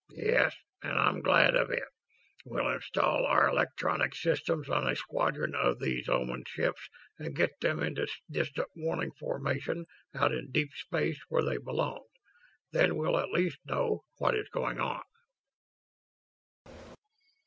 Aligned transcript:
"Yes, 0.17 0.55
and 0.81 0.93
I'm 0.97 1.21
glad 1.21 1.55
of 1.55 1.69
it. 1.69 1.83
We'll 2.43 2.69
install 2.69 3.23
our 3.27 3.47
electronics 3.47 4.19
systems 4.19 4.67
on 4.67 4.87
a 4.87 4.95
squadron 4.95 5.53
of 5.53 5.77
these 5.79 6.09
Oman 6.09 6.43
ships 6.47 6.81
and 7.19 7.35
get 7.35 7.51
them 7.61 7.83
into 7.83 8.07
distant 8.27 8.69
warning 8.75 9.11
formation 9.19 9.85
out 10.15 10.31
in 10.31 10.49
deep 10.49 10.71
space 10.73 11.19
where 11.29 11.43
they 11.43 11.57
belong. 11.57 12.03
Then 12.71 12.95
we'll 12.97 13.19
at 13.19 13.29
least 13.29 13.59
know 13.63 14.01
what 14.17 14.33
is 14.35 14.49
going 14.49 14.79
on." 14.79 15.03